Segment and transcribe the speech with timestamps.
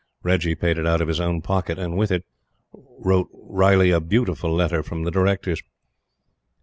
[0.23, 2.25] Reggie paid it out of his own pocket; and, with it,
[2.73, 5.61] wrote Riley a beautiful letter from the Directors.